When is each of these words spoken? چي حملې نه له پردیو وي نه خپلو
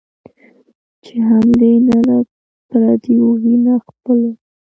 چي 1.03 1.15
حملې 1.27 1.73
نه 1.87 1.97
له 2.07 2.17
پردیو 2.69 3.25
وي 3.41 3.55
نه 3.65 3.73
خپلو 3.85 4.31